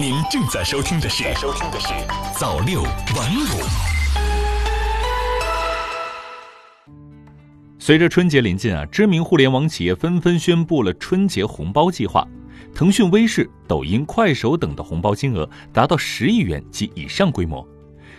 [0.00, 1.88] 您正在收听的是《收听的是
[2.38, 2.92] 早六晚
[3.34, 3.62] 五》。
[7.80, 12.24] 随着春节临近啊，知名互联网企业纷纷宣布了春节红包计划。
[12.72, 17.66] 腾讯、微视、抖音、快手等的红包金额达到十亿元及以上规模。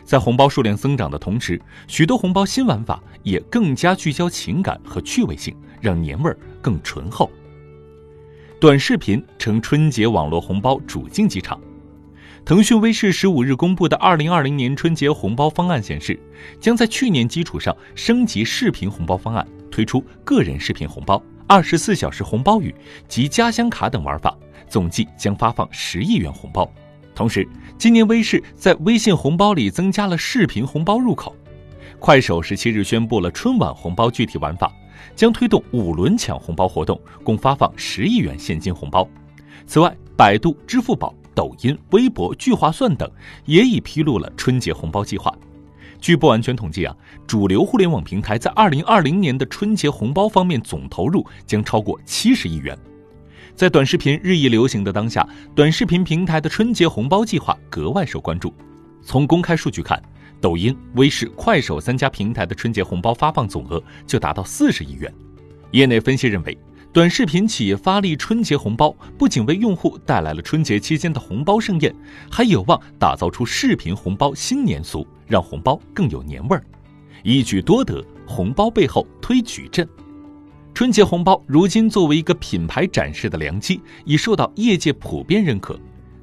[0.03, 7.31] 在红包数量增长的同时，许多红包新玩法也更加聚焦情感和趣味性，让年味儿更醇厚。
[8.59, 11.57] 短视频成春节网络红包主竞技场。
[12.43, 16.19] 腾讯、微视十五日公布的二零二零年春节红包方案显示，
[16.59, 22.75] 将在去年基础上升级视频红包方案，推出个人视频红包、二十四小时红包雨
[23.07, 26.69] 及家乡卡等玩法，总计将发放十亿元红包。
[27.15, 27.47] 同时，
[27.77, 31.33] 今年微视在微信红包里增加了视频红包入口。
[31.97, 34.69] 快手十七日宣布了春晚红包具体玩法。
[35.15, 39.07] 将推动五轮抢红包活动，共发放十亿元现金红包。
[39.65, 43.09] 此外，百度、支付宝、抖音、微博、聚划算等
[43.45, 45.33] 也已披露了春节红包计划。
[46.01, 46.95] 据不完全统计啊，
[47.27, 52.77] 主流互联网平台在二零二零年的春节红包方面总投入将超过七十亿元。
[53.53, 58.53] 在短视频日益流行的当下，短视频平台的春节红包计划格外受关注。
[59.01, 60.01] 从公开数据看，
[60.41, 65.13] 抖音、微视、快手三家平台的春节红包发放总额就达到四十亿元。
[65.71, 66.57] 业内分析认为，
[66.91, 71.93] 短视频企业发力春节红包，不仅为用户带来了春节期间的红包盛宴，
[72.31, 76.63] 还有望打造出视频红包新年俗，让红包更有年味儿。
[77.23, 79.87] 一举多得，红包背后推矩阵。
[80.73, 85.77] 春节红包如今作为一个品牌展示的良机，已受到业界普遍认可。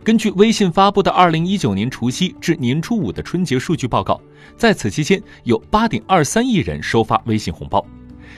[0.07, 4.21] 根据微信发布的二零一九年除夕至年初五的春节数据报告，
[4.57, 7.85] 在此期间有八点二三亿人收发微信红包。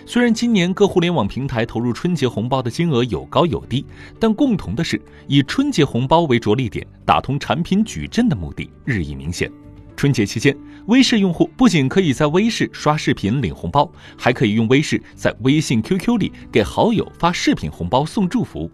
[0.07, 3.85] 虽然今年各互联网平台投入春节红包的金额有高有低，
[4.19, 9.53] 但共同的是以春节红包为着力点，打通产品矩阵的目的日益明显。
[9.95, 18.71] 春节期间，微视用户不仅可以在微视刷视频领红包，还可以用微视在微信 QQ 里给好友发视频红包送祝福。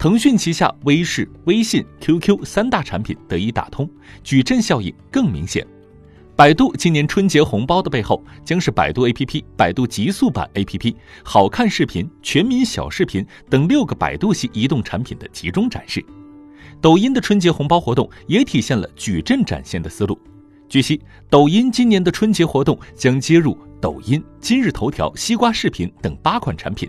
[0.00, 3.86] 腾讯旗下微视、微信、QQ 三大产品得以打通，
[4.24, 5.66] 矩阵效应更明显。
[6.34, 16.02] 百度今年春节红包的背后，将是百度 APP、百度极速版 APP、好看视频、全民小视频等六个百度系移动产品的集中展示。
[16.80, 20.18] 抖音的春节红包活动也体现了矩阵展现的思路。
[20.66, 26.88] 据悉，抖音今年的春节活动将接入抖音、今日头条、西瓜视频等八款产品。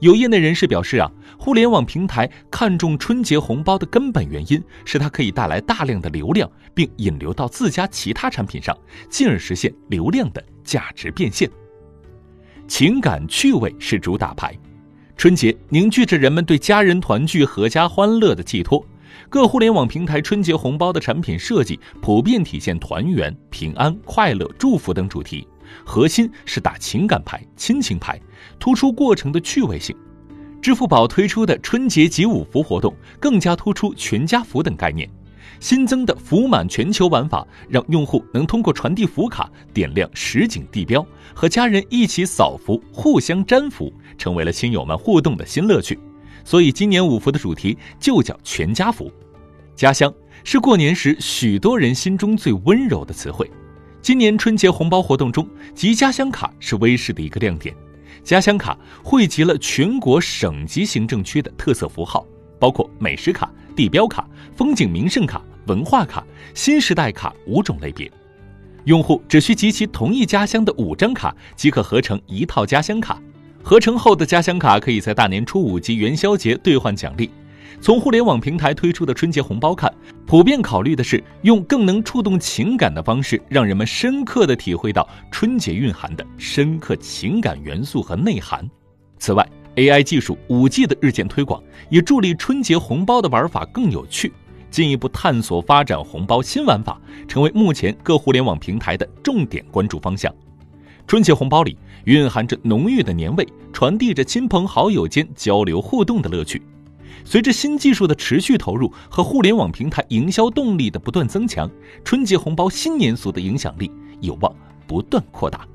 [0.00, 8.76] 有业内人士表示啊，互联网平台看重春节红包的根本原因是它可以带来大量的流量，并引流到自家其他产品上，
[9.10, 11.50] 进而实现流量的价值变现。
[12.68, 14.56] 情感趣味是主打牌，
[15.16, 18.84] 春节凝聚着人们对家人团聚、阖家欢乐的寄托。
[19.28, 25.46] 各互联网平台春节红包的产品设计普遍体现团圆、平安、快乐、祝福等主题。
[25.84, 28.20] 核心是打情感牌、亲情牌，
[28.58, 29.96] 突出过程的趣味性。
[30.60, 35.08] 支付宝推出的春节集五福活动，更加突出全家福等概念。
[35.60, 45.98] 新增的福满全球玩法，让用户能通过传递福卡、点亮实景地标，和家人一起扫福、互相粘福，成为了亲友们互动的新乐趣。
[46.44, 49.12] 所以，今年五福的主题就叫全家福。
[49.74, 50.12] 家乡
[50.44, 53.50] 是过年时许多人心中最温柔的词汇。
[54.08, 57.76] 今年春节红包活动中，集家乡卡是微视的一个亮点。
[58.24, 58.74] 家乡卡
[59.04, 62.26] 汇集了全国省级行政区的特色符号，
[62.58, 64.26] 包括美食卡、地标卡、
[64.56, 68.10] 风景名胜卡、文化卡、新时代卡五种类别。
[68.84, 73.20] 用户只需集齐同一家乡的五张卡，即可合成一套家乡卡。
[73.62, 77.30] 合成后的家乡卡可以在大年初五及元宵节兑换奖励。
[77.80, 79.92] 从互联网平台推出的春节红包看，
[80.28, 88.68] 普遍考虑的是用更能触动情感的方式，让人们深刻的体会到春节蕴含的深刻情感元素和内涵。
[89.18, 94.30] 此外，AI 技术、5G 的日渐推广，也助力春节红包的玩法更有趣，
[94.70, 100.30] 进一步探索发展红包新玩法，成为目前各互联网平台的重点关注方向。
[101.06, 101.74] 春节红包里
[102.04, 106.60] 蕴含着浓郁的年味，传递着亲朋好友间交流互动的乐趣。
[107.24, 111.70] 随着新技术的持续投入和互联网平台营销动力的不断增强，
[112.04, 114.54] 春节红包新年俗的影响力有望
[114.86, 115.66] 不断扩大。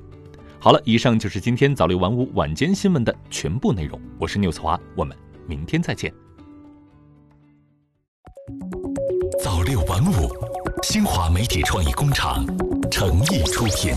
[0.58, 4.00] 好了，以上就是今天早六晚五晚间新闻的全部内容。
[4.18, 6.12] 我是 news 华，我们明天再见。
[9.42, 10.28] 早六晚五，
[10.82, 12.44] 新华媒体创意工厂
[12.90, 13.94] 诚意出品。